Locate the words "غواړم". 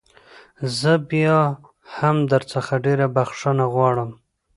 3.73-4.09